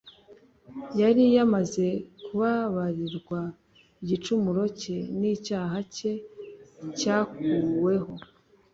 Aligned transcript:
Yari 0.99 1.23
yamaze 1.35 1.85
kubabarirwa 2.25 3.39
igicumuro 4.03 4.63
cye, 4.79 4.97
n'icyaha 5.19 5.77
cye 5.95 6.11
cyakuweho; 6.99 8.11